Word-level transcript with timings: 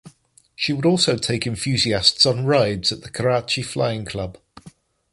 She 0.55 0.73
would 0.73 0.83
also 0.83 1.15
take 1.15 1.43
flying 1.43 1.51
enthusiasts 1.55 2.25
on 2.25 2.43
rides 2.45 2.91
at 2.91 3.01
the 3.01 3.09
Karachi 3.11 3.61
flying 3.61 4.03
club. 4.03 4.39